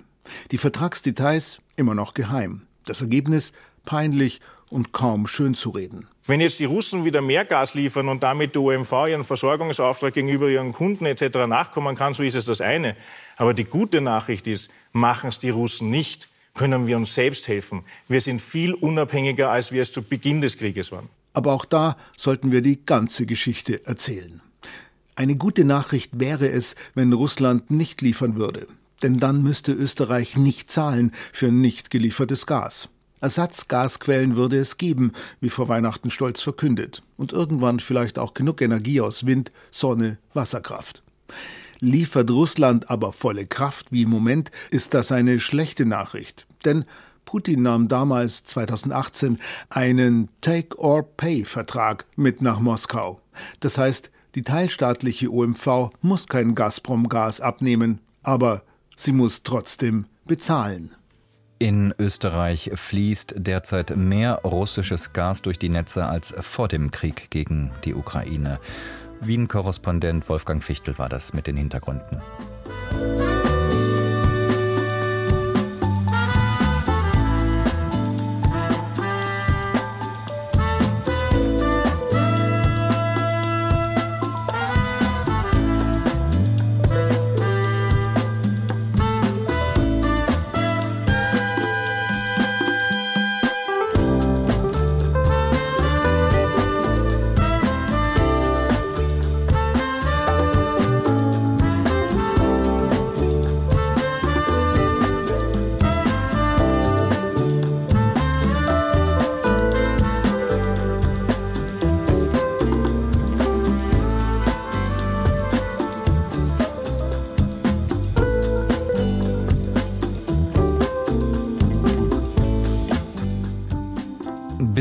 Die 0.50 0.58
Vertragsdetails 0.58 1.60
immer 1.76 1.94
noch 1.94 2.14
geheim. 2.14 2.62
Das 2.84 3.00
Ergebnis 3.00 3.52
peinlich 3.84 4.40
und 4.68 4.92
kaum 4.92 5.26
schön 5.26 5.54
zu 5.54 5.70
reden. 5.70 6.08
Wenn 6.26 6.40
jetzt 6.40 6.58
die 6.58 6.64
Russen 6.64 7.04
wieder 7.04 7.20
mehr 7.20 7.44
Gas 7.44 7.74
liefern 7.74 8.08
und 8.08 8.22
damit 8.22 8.54
die 8.54 8.58
OMV 8.58 8.92
ihren 9.08 9.24
Versorgungsauftrag 9.24 10.12
gegenüber 10.14 10.48
ihren 10.48 10.72
Kunden 10.72 11.06
etc. 11.06 11.46
nachkommen 11.46 11.96
kann, 11.96 12.14
so 12.14 12.22
ist 12.22 12.34
es 12.34 12.44
das 12.44 12.60
eine. 12.60 12.96
Aber 13.36 13.54
die 13.54 13.64
gute 13.64 14.00
Nachricht 14.00 14.46
ist, 14.48 14.70
machen 14.92 15.28
es 15.28 15.38
die 15.38 15.50
Russen 15.50 15.90
nicht, 15.90 16.28
können 16.54 16.86
wir 16.86 16.96
uns 16.96 17.14
selbst 17.14 17.46
helfen. 17.48 17.84
Wir 18.08 18.20
sind 18.20 18.40
viel 18.40 18.74
unabhängiger, 18.74 19.50
als 19.50 19.70
wir 19.70 19.82
es 19.82 19.92
zu 19.92 20.02
Beginn 20.02 20.40
des 20.40 20.58
Krieges 20.58 20.90
waren. 20.90 21.08
Aber 21.32 21.52
auch 21.52 21.64
da 21.64 21.96
sollten 22.16 22.50
wir 22.50 22.62
die 22.62 22.84
ganze 22.84 23.26
Geschichte 23.26 23.86
erzählen. 23.86 24.40
Eine 25.14 25.36
gute 25.36 25.64
Nachricht 25.64 26.18
wäre 26.18 26.48
es, 26.48 26.74
wenn 26.94 27.12
Russland 27.12 27.70
nicht 27.70 28.00
liefern 28.02 28.36
würde 28.36 28.66
denn 29.02 29.18
dann 29.18 29.42
müsste 29.42 29.72
Österreich 29.72 30.36
nicht 30.36 30.70
zahlen 30.70 31.12
für 31.32 31.52
nicht 31.52 31.90
geliefertes 31.90 32.46
Gas. 32.46 32.88
Ersatzgasquellen 33.20 34.36
würde 34.36 34.58
es 34.58 34.76
geben, 34.76 35.12
wie 35.40 35.50
vor 35.50 35.68
Weihnachten 35.68 36.10
stolz 36.10 36.42
verkündet, 36.42 37.02
und 37.16 37.32
irgendwann 37.32 37.80
vielleicht 37.80 38.18
auch 38.18 38.34
genug 38.34 38.60
Energie 38.60 39.00
aus 39.00 39.26
Wind, 39.26 39.52
Sonne, 39.70 40.18
Wasserkraft. 40.34 41.02
Liefert 41.80 42.30
Russland 42.30 42.90
aber 42.90 43.12
volle 43.12 43.46
Kraft 43.46 43.92
wie 43.92 44.02
im 44.02 44.10
Moment, 44.10 44.50
ist 44.70 44.94
das 44.94 45.12
eine 45.12 45.40
schlechte 45.40 45.86
Nachricht, 45.86 46.46
denn 46.64 46.84
Putin 47.24 47.62
nahm 47.62 47.88
damals 47.88 48.44
2018 48.44 49.38
einen 49.68 50.28
Take-or-Pay-Vertrag 50.40 52.06
mit 52.16 52.40
nach 52.40 52.60
Moskau. 52.60 53.20
Das 53.60 53.76
heißt, 53.76 54.10
die 54.36 54.42
teilstaatliche 54.42 55.30
OMV 55.30 55.90
muss 56.02 56.28
kein 56.28 56.54
Gazprom-Gas 56.54 57.40
abnehmen, 57.40 58.00
aber 58.22 58.62
Sie 58.96 59.12
muss 59.12 59.42
trotzdem 59.42 60.06
bezahlen. 60.24 60.90
In 61.58 61.94
Österreich 61.98 62.70
fließt 62.74 63.36
derzeit 63.38 63.96
mehr 63.96 64.40
russisches 64.44 65.14
Gas 65.14 65.40
durch 65.40 65.58
die 65.58 65.70
Netze 65.70 66.04
als 66.04 66.34
vor 66.38 66.68
dem 66.68 66.90
Krieg 66.90 67.30
gegen 67.30 67.72
die 67.84 67.94
Ukraine. 67.94 68.60
Wien-Korrespondent 69.22 70.28
Wolfgang 70.28 70.62
Fichtel 70.62 70.98
war 70.98 71.08
das 71.08 71.32
mit 71.32 71.46
den 71.46 71.56
Hintergründen. 71.56 72.20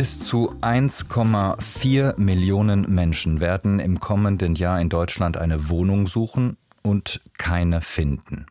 Bis 0.06 0.24
zu 0.24 0.54
1,4 0.62 2.20
Millionen 2.20 2.94
Menschen 2.94 3.40
werden 3.40 3.80
im 3.80 4.00
kommenden 4.00 4.54
Jahr 4.54 4.80
in 4.80 4.88
Deutschland 4.88 5.36
eine 5.36 5.68
Wohnung 5.68 6.06
suchen 6.06 6.58
und 6.84 7.22
keine 7.40 7.82
finden. 7.82 8.46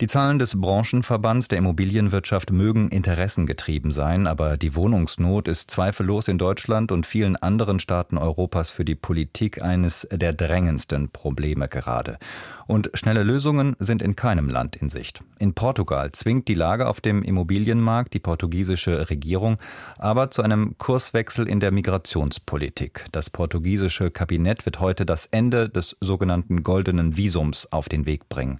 Die 0.00 0.08
Zahlen 0.08 0.40
des 0.40 0.60
Branchenverbands 0.60 1.46
der 1.46 1.58
Immobilienwirtschaft 1.58 2.50
mögen 2.50 2.88
interessengetrieben 2.88 3.92
sein, 3.92 4.26
aber 4.26 4.56
die 4.56 4.74
Wohnungsnot 4.74 5.46
ist 5.46 5.70
zweifellos 5.70 6.26
in 6.26 6.36
Deutschland 6.36 6.90
und 6.90 7.06
vielen 7.06 7.36
anderen 7.36 7.78
Staaten 7.78 8.18
Europas 8.18 8.70
für 8.70 8.84
die 8.84 8.96
Politik 8.96 9.62
eines 9.62 10.08
der 10.10 10.32
drängendsten 10.32 11.10
Probleme 11.10 11.68
gerade. 11.68 12.18
Und 12.66 12.90
schnelle 12.94 13.22
Lösungen 13.22 13.76
sind 13.78 14.02
in 14.02 14.16
keinem 14.16 14.48
Land 14.48 14.74
in 14.74 14.88
Sicht. 14.88 15.20
In 15.38 15.54
Portugal 15.54 16.10
zwingt 16.12 16.48
die 16.48 16.54
Lage 16.54 16.88
auf 16.88 17.00
dem 17.00 17.22
Immobilienmarkt 17.22 18.14
die 18.14 18.20
portugiesische 18.20 19.10
Regierung 19.10 19.58
aber 19.98 20.30
zu 20.30 20.42
einem 20.42 20.76
Kurswechsel 20.78 21.46
in 21.46 21.60
der 21.60 21.70
Migrationspolitik. 21.70 23.04
Das 23.12 23.28
portugiesische 23.28 24.10
Kabinett 24.10 24.64
wird 24.64 24.80
heute 24.80 25.04
das 25.04 25.26
Ende 25.26 25.68
des 25.68 25.96
sogenannten 26.00 26.62
goldenen 26.62 27.16
Visums 27.16 27.70
auf 27.70 27.88
den 27.88 28.06
Weg 28.06 28.28
bringen. 28.28 28.58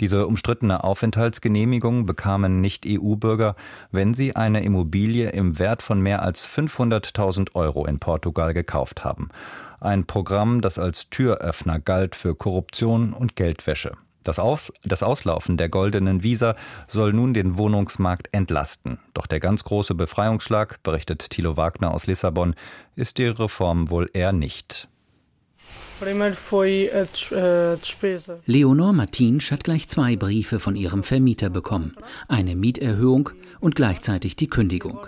Diese 0.00 0.26
umstrittene 0.26 0.75
Aufenthaltsgenehmigung 0.84 2.06
bekamen 2.06 2.60
Nicht-EU-Bürger, 2.60 3.56
wenn 3.90 4.14
sie 4.14 4.36
eine 4.36 4.62
Immobilie 4.62 5.30
im 5.30 5.58
Wert 5.58 5.82
von 5.82 6.00
mehr 6.00 6.22
als 6.22 6.46
500.000 6.46 7.54
Euro 7.54 7.86
in 7.86 7.98
Portugal 7.98 8.54
gekauft 8.54 9.04
haben 9.04 9.30
ein 9.80 10.06
Programm, 10.06 10.60
das 10.60 10.78
als 10.78 11.10
Türöffner 11.10 11.78
galt 11.78 12.14
für 12.14 12.34
Korruption 12.34 13.12
und 13.12 13.36
Geldwäsche. 13.36 13.92
Das, 14.22 14.40
Aus, 14.40 14.72
das, 14.82 15.04
Auslaufen 15.04 15.56
der 15.56 15.68
goldenen 15.68 16.24
Visa 16.24 16.54
soll 16.88 17.12
nun 17.12 17.32
den 17.32 17.56
Wohnungsmarkt 17.58 18.28
entlasten. 18.32 18.98
Doch 19.14 19.26
der 19.28 19.38
ganz 19.38 19.62
große 19.62 19.94
Befreiungsschlag, 19.94 20.82
berichtet 20.82 21.30
Thilo 21.30 21.56
Wagner 21.56 21.94
aus 21.94 22.08
Lissabon, 22.08 22.56
ist 22.96 23.18
die 23.18 23.26
Reform 23.26 23.88
wohl 23.88 24.10
eher 24.12 24.32
nicht. 24.32 24.88
Leonor 28.46 28.92
Martinsch 28.92 29.50
hat 29.50 29.64
gleich 29.64 29.88
zwei 29.88 30.16
Briefe 30.16 30.58
von 30.58 30.76
ihrem 30.76 31.02
Vermieter 31.02 31.48
bekommen. 31.48 31.96
Eine 32.28 32.54
Mieterhöhung 32.54 33.30
und 33.60 33.76
gleichzeitig 33.76 34.36
die 34.36 34.48
Kündigung. 34.48 35.00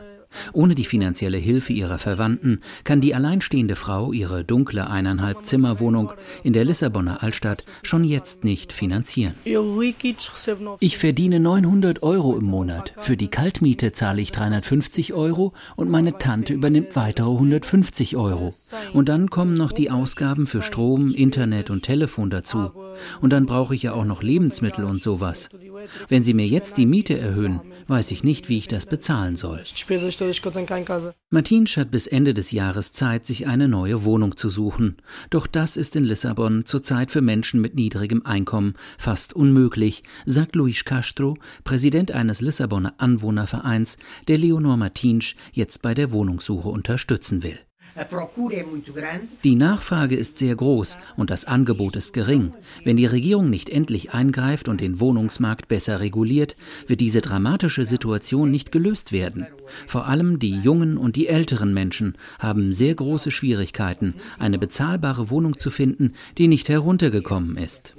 Ohne 0.53 0.75
die 0.75 0.85
finanzielle 0.85 1.39
Hilfe 1.39 1.73
ihrer 1.73 1.99
Verwandten 1.99 2.61
kann 2.85 3.01
die 3.01 3.15
alleinstehende 3.15 3.77
Frau 3.77 4.13
ihre 4.13 4.45
dunkle 4.45 4.89
eineinhalb 4.89 5.45
Zimmerwohnung 5.45 6.13
in 6.43 6.53
der 6.53 6.65
Lissabonner 6.65 7.23
Altstadt 7.23 7.65
schon 7.83 8.05
jetzt 8.05 8.45
nicht 8.45 8.73
finanzieren. 8.73 9.35
Ich 10.81 10.99
verdiene 10.99 11.41
900 11.41 12.03
Euro 12.03 12.37
im 12.37 12.45
Monat. 12.45 12.95
Für 12.99 13.17
die 13.17 13.29
Kaltmiete 13.29 13.93
zahle 13.93 14.23
ich 14.23 14.33
350 14.33 15.15
Euro 15.15 15.53
und 15.77 15.91
meine 15.91 16.19
Tante 16.19 16.55
übernimmt 16.55 16.97
weitere 16.97 17.31
150 17.31 18.17
Euro. 18.17 18.55
Und 18.93 19.09
dann 19.09 19.31
kommen 19.31 19.55
noch 19.55 19.73
die 19.73 19.91
Ausgaben 19.91 20.47
für 20.47 20.63
Strom, 20.63 21.15
Internet 21.15 21.71
und 21.71 21.83
Telefon 21.83 22.31
dazu. 22.31 22.71
Und 23.21 23.33
dann 23.33 23.47
brauche 23.47 23.75
ich 23.75 23.83
ja 23.83 23.93
auch 23.93 24.05
noch 24.05 24.23
Lebensmittel 24.23 24.85
und 24.85 25.03
sowas. 25.03 25.49
Wenn 26.09 26.23
Sie 26.23 26.35
mir 26.35 26.47
jetzt 26.47 26.77
die 26.77 26.87
Miete 26.87 27.19
erhöhen, 27.19 27.61
weiß 27.87 28.11
ich 28.11 28.25
nicht, 28.25 28.49
wie 28.49 28.59
ich 28.59 28.69
das 28.69 28.87
bezahlen 28.87 29.37
soll. 29.37 29.63
Martinsch 31.31 31.77
hat 31.77 31.91
bis 31.91 32.07
Ende 32.07 32.35
des 32.35 32.51
Jahres 32.53 32.93
Zeit, 32.93 33.27
sich 33.27 33.47
eine 33.47 33.69
neue 33.69 34.05
Wohnung 34.05 34.37
zu 34.37 34.51
suchen. 34.51 34.97
Doch 35.31 35.47
das 35.47 35.77
ist 35.77 35.97
in 35.97 36.05
Lissabon 36.05 36.65
zurzeit 36.65 37.11
für 37.11 37.21
Menschen 37.21 37.61
mit 37.61 37.75
niedrigem 37.75 38.25
Einkommen 38.25 38.75
fast 38.97 39.35
unmöglich, 39.35 40.03
sagt 40.27 40.57
Luis 40.57 40.85
Castro, 40.85 41.37
Präsident 41.65 42.13
eines 42.13 42.41
Lissabonner 42.41 42.95
Anwohnervereins, 42.99 43.99
der 44.29 44.39
Leonor 44.39 44.77
Martinsch 44.77 45.37
jetzt 45.53 45.83
bei 45.83 45.95
der 45.95 46.13
Wohnungssuche 46.13 46.69
unterstützen 46.69 47.43
will. 47.43 47.59
Die 49.45 49.55
Nachfrage 49.57 50.17
ist 50.17 50.39
sehr 50.39 50.55
groß 50.55 50.99
und 51.17 51.31
das 51.31 51.45
Angebot 51.45 51.97
ist 51.97 52.13
gering. 52.13 52.53
Wenn 52.85 52.97
die 52.97 53.07
Regierung 53.07 53.51
nicht 53.51 53.69
endlich 53.69 54.13
eingreift 54.15 54.69
und 54.69 54.81
den 54.81 55.01
Wohnungsmarkt 55.01 55.69
besser 55.69 56.01
reguliert, 56.01 56.57
wird 56.87 57.01
diese 57.01 57.21
dramatische 57.21 57.85
Situation 57.85 58.51
nicht 58.51 58.73
gelöst 58.73 59.13
werden. 59.13 59.47
Vor 59.87 60.07
allem 60.07 60.39
die 60.39 60.57
jungen 60.57 60.97
und 60.97 61.17
die 61.17 61.27
älteren 61.27 61.75
Menschen 61.75 62.17
haben 62.39 62.73
sehr 62.73 62.95
große 62.95 63.31
Schwierigkeiten, 63.31 64.15
eine 64.39 64.59
bezahlbare 64.59 65.31
Wohnung 65.31 65.59
zu 65.59 65.71
finden, 65.71 66.15
die 66.39 66.49
nicht 66.49 66.69
heruntergekommen 66.69 67.57
ist. 67.57 67.95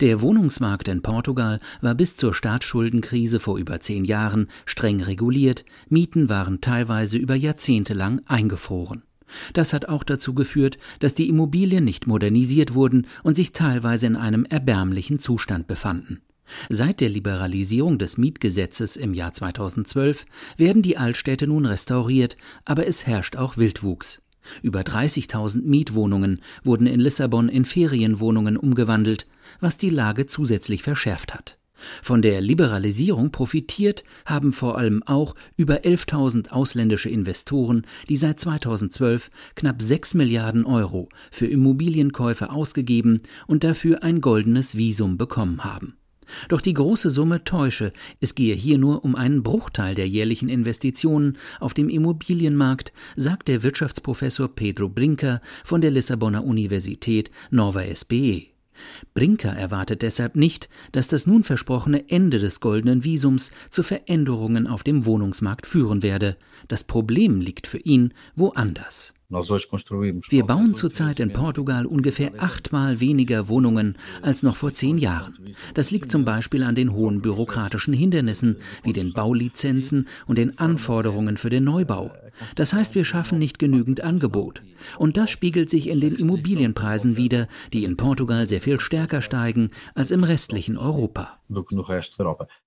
Der 0.00 0.22
Wohnungsmarkt 0.22 0.88
in 0.88 1.02
Portugal 1.02 1.60
war 1.82 1.94
bis 1.94 2.16
zur 2.16 2.32
Staatsschuldenkrise 2.32 3.38
vor 3.38 3.58
über 3.58 3.80
zehn 3.80 4.06
Jahren 4.06 4.48
streng 4.64 5.02
reguliert, 5.02 5.66
Mieten 5.90 6.30
waren 6.30 6.62
teilweise 6.62 7.18
über 7.18 7.34
Jahrzehnte 7.34 7.92
lang 7.92 8.22
eingefroren. 8.26 9.02
Das 9.52 9.74
hat 9.74 9.88
auch 9.88 10.02
dazu 10.02 10.34
geführt, 10.34 10.78
dass 11.00 11.14
die 11.14 11.28
Immobilien 11.28 11.84
nicht 11.84 12.06
modernisiert 12.06 12.72
wurden 12.72 13.06
und 13.22 13.34
sich 13.34 13.52
teilweise 13.52 14.06
in 14.06 14.16
einem 14.16 14.46
erbärmlichen 14.46 15.18
Zustand 15.18 15.66
befanden. 15.66 16.22
Seit 16.70 17.00
der 17.00 17.10
Liberalisierung 17.10 17.98
des 17.98 18.16
Mietgesetzes 18.16 18.96
im 18.96 19.12
Jahr 19.12 19.34
2012 19.34 20.24
werden 20.56 20.82
die 20.82 20.96
Altstädte 20.96 21.46
nun 21.46 21.66
restauriert, 21.66 22.38
aber 22.64 22.86
es 22.86 23.06
herrscht 23.06 23.36
auch 23.36 23.58
Wildwuchs. 23.58 24.22
Über 24.62 24.80
30.000 24.80 25.62
Mietwohnungen 25.62 26.40
wurden 26.64 26.86
in 26.86 27.00
Lissabon 27.00 27.48
in 27.48 27.64
Ferienwohnungen 27.64 28.56
umgewandelt, 28.56 29.26
was 29.60 29.76
die 29.76 29.90
Lage 29.90 30.26
zusätzlich 30.26 30.82
verschärft 30.82 31.34
hat. 31.34 31.58
Von 32.02 32.22
der 32.22 32.40
Liberalisierung 32.40 33.32
profitiert 33.32 34.04
haben 34.26 34.52
vor 34.52 34.76
allem 34.76 35.02
auch 35.04 35.34
über 35.56 35.78
11.000 35.78 36.50
ausländische 36.50 37.08
Investoren, 37.08 37.86
die 38.08 38.16
seit 38.16 38.38
2012 38.38 39.30
knapp 39.54 39.80
6 39.80 40.14
Milliarden 40.14 40.66
Euro 40.66 41.08
für 41.30 41.46
Immobilienkäufe 41.46 42.50
ausgegeben 42.50 43.22
und 43.46 43.64
dafür 43.64 44.02
ein 44.02 44.20
goldenes 44.20 44.76
Visum 44.76 45.16
bekommen 45.16 45.64
haben. 45.64 45.99
Doch 46.48 46.60
die 46.60 46.74
große 46.74 47.10
Summe 47.10 47.44
täusche, 47.44 47.92
es 48.20 48.34
gehe 48.34 48.54
hier 48.54 48.78
nur 48.78 49.04
um 49.04 49.14
einen 49.14 49.42
Bruchteil 49.42 49.94
der 49.94 50.08
jährlichen 50.08 50.48
Investitionen 50.48 51.38
auf 51.58 51.74
dem 51.74 51.88
Immobilienmarkt, 51.88 52.92
sagt 53.16 53.48
der 53.48 53.62
Wirtschaftsprofessor 53.62 54.48
Pedro 54.48 54.88
Brinker 54.88 55.40
von 55.64 55.80
der 55.80 55.90
Lissabonner 55.90 56.44
Universität 56.44 57.30
Nova 57.50 57.82
SBE. 57.82 58.59
Brinker 59.14 59.50
erwartet 59.50 60.02
deshalb 60.02 60.36
nicht, 60.36 60.68
dass 60.92 61.08
das 61.08 61.26
nun 61.26 61.44
versprochene 61.44 62.08
Ende 62.08 62.38
des 62.38 62.60
goldenen 62.60 63.04
Visums 63.04 63.52
zu 63.70 63.82
Veränderungen 63.82 64.66
auf 64.66 64.82
dem 64.82 65.06
Wohnungsmarkt 65.06 65.66
führen 65.66 66.02
werde. 66.02 66.36
Das 66.68 66.84
Problem 66.84 67.40
liegt 67.40 67.66
für 67.66 67.78
ihn 67.78 68.12
woanders. 68.36 69.14
Wir 69.30 70.44
bauen 70.44 70.74
zurzeit 70.74 71.20
in 71.20 71.32
Portugal 71.32 71.86
ungefähr 71.86 72.32
achtmal 72.38 72.98
weniger 72.98 73.46
Wohnungen 73.46 73.96
als 74.22 74.42
noch 74.42 74.56
vor 74.56 74.74
zehn 74.74 74.98
Jahren. 74.98 75.54
Das 75.74 75.92
liegt 75.92 76.10
zum 76.10 76.24
Beispiel 76.24 76.64
an 76.64 76.74
den 76.74 76.92
hohen 76.92 77.22
bürokratischen 77.22 77.94
Hindernissen 77.94 78.56
wie 78.82 78.92
den 78.92 79.12
Baulizenzen 79.12 80.08
und 80.26 80.36
den 80.36 80.58
Anforderungen 80.58 81.36
für 81.36 81.48
den 81.48 81.62
Neubau. 81.62 82.10
Das 82.54 82.72
heißt, 82.72 82.94
wir 82.94 83.04
schaffen 83.04 83.38
nicht 83.38 83.58
genügend 83.58 84.02
Angebot. 84.02 84.62
Und 84.98 85.16
das 85.16 85.30
spiegelt 85.30 85.70
sich 85.70 85.88
in 85.88 86.00
den 86.00 86.16
Immobilienpreisen 86.16 87.16
wider, 87.16 87.48
die 87.72 87.84
in 87.84 87.96
Portugal 87.96 88.46
sehr 88.46 88.60
viel 88.60 88.80
stärker 88.80 89.22
steigen 89.22 89.70
als 89.94 90.10
im 90.10 90.24
restlichen 90.24 90.76
Europa. 90.76 91.38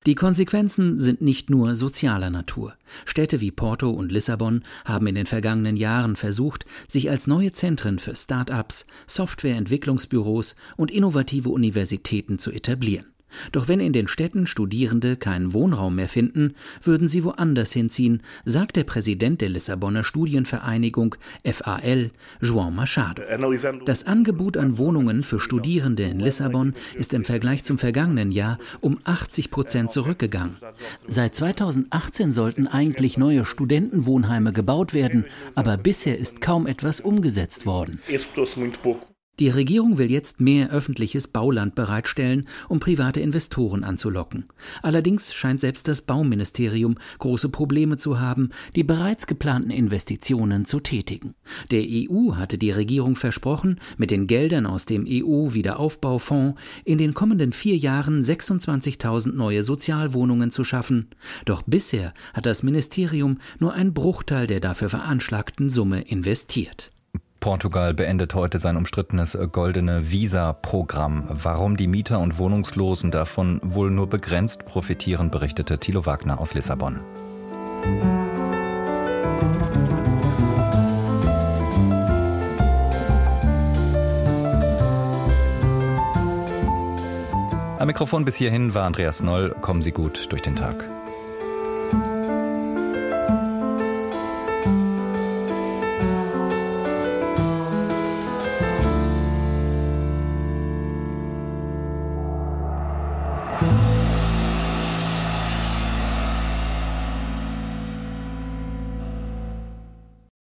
Die 0.05 0.15
Konsequenzen 0.15 0.99
sind 0.99 1.21
nicht 1.21 1.49
nur 1.49 1.75
sozialer 1.75 2.29
Natur. 2.29 2.73
Städte 3.05 3.39
wie 3.39 3.51
Porto 3.51 3.89
und 3.89 4.11
Lissabon 4.11 4.63
haben 4.83 5.07
in 5.07 5.15
den 5.15 5.25
vergangenen 5.25 5.77
Jahren 5.77 6.15
versucht, 6.15 6.65
sich 6.87 7.09
als 7.09 7.27
neue 7.27 7.53
Zentren 7.53 7.99
für 7.99 8.15
Start-ups, 8.15 8.85
Softwareentwicklungsbüros 9.07 10.55
und 10.75 10.91
innovative 10.91 11.49
Universitäten 11.49 12.39
zu 12.39 12.51
etablieren. 12.51 13.12
Doch 13.51 13.67
wenn 13.67 13.79
in 13.79 13.93
den 13.93 14.07
Städten 14.07 14.47
Studierende 14.47 15.15
keinen 15.15 15.53
Wohnraum 15.53 15.95
mehr 15.95 16.09
finden, 16.09 16.55
würden 16.81 17.07
sie 17.07 17.23
woanders 17.23 17.73
hinziehen, 17.73 18.21
sagt 18.45 18.75
der 18.75 18.83
Präsident 18.83 19.41
der 19.41 19.49
Lissabonner 19.49 20.03
Studienvereinigung 20.03 21.15
FAL, 21.43 22.11
João 22.41 22.71
Machado. 22.71 23.23
Das 23.85 24.05
Angebot 24.05 24.57
an 24.57 24.77
Wohnungen 24.77 25.23
für 25.23 25.39
Studierende 25.39 26.03
in 26.03 26.19
Lissabon 26.19 26.73
ist 26.95 27.13
im 27.13 27.23
Vergleich 27.23 27.63
zum 27.63 27.77
vergangenen 27.77 28.31
Jahr 28.31 28.57
um 28.81 28.99
80 29.03 29.51
Prozent 29.51 29.91
zurückgegangen. 29.91 30.57
Seit 31.07 31.35
2018 31.35 32.31
sollten 32.31 32.67
eigentlich 32.67 33.17
neue 33.17 33.45
Studentenwohnheime 33.45 34.53
gebaut 34.53 34.93
werden, 34.93 35.25
aber 35.55 35.77
bisher 35.77 36.17
ist 36.17 36.41
kaum 36.41 36.67
etwas 36.67 36.99
umgesetzt 36.99 37.65
worden. 37.65 37.99
Die 39.39 39.49
Regierung 39.49 39.97
will 39.97 40.11
jetzt 40.11 40.41
mehr 40.41 40.69
öffentliches 40.69 41.27
Bauland 41.27 41.73
bereitstellen, 41.73 42.47
um 42.69 42.79
private 42.79 43.19
Investoren 43.19 43.83
anzulocken. 43.83 44.45
Allerdings 44.83 45.33
scheint 45.33 45.59
selbst 45.59 45.87
das 45.87 46.03
Bauministerium 46.03 46.97
große 47.17 47.49
Probleme 47.49 47.97
zu 47.97 48.19
haben, 48.19 48.51
die 48.75 48.83
bereits 48.83 49.25
geplanten 49.25 49.71
Investitionen 49.71 50.65
zu 50.65 50.79
tätigen. 50.79 51.33
Der 51.71 51.83
EU 51.83 52.35
hatte 52.35 52.59
die 52.59 52.69
Regierung 52.69 53.15
versprochen, 53.15 53.79
mit 53.97 54.11
den 54.11 54.27
Geldern 54.27 54.67
aus 54.67 54.85
dem 54.85 55.03
EU-Wiederaufbaufonds 55.09 56.61
in 56.85 56.99
den 56.99 57.15
kommenden 57.15 57.53
vier 57.53 57.75
Jahren 57.75 58.21
26.000 58.21 59.33
neue 59.33 59.63
Sozialwohnungen 59.63 60.51
zu 60.51 60.63
schaffen. 60.63 61.07
Doch 61.45 61.63
bisher 61.63 62.13
hat 62.35 62.45
das 62.45 62.61
Ministerium 62.61 63.39
nur 63.57 63.73
einen 63.73 63.95
Bruchteil 63.95 64.45
der 64.45 64.59
dafür 64.59 64.89
veranschlagten 64.89 65.71
Summe 65.71 66.01
investiert. 66.01 66.92
Portugal 67.43 67.93
beendet 67.93 68.35
heute 68.35 68.57
sein 68.57 68.77
umstrittenes 68.77 69.37
goldene 69.51 70.09
Visa-Programm. 70.09 71.27
Warum 71.29 71.75
die 71.75 71.87
Mieter 71.87 72.21
und 72.21 72.37
Wohnungslosen 72.37 73.11
davon 73.11 73.59
wohl 73.61 73.91
nur 73.91 74.07
begrenzt 74.07 74.63
profitieren, 74.63 75.29
berichtete 75.29 75.77
Thilo 75.77 76.05
Wagner 76.05 76.39
aus 76.39 76.53
Lissabon. 76.53 77.01
Am 87.77 87.87
Mikrofon 87.87 88.23
bis 88.23 88.37
hierhin 88.37 88.73
war 88.73 88.85
Andreas 88.85 89.21
Noll. 89.21 89.53
Kommen 89.59 89.81
Sie 89.81 89.91
gut 89.91 90.31
durch 90.31 90.41
den 90.41 90.55
Tag. 90.55 90.75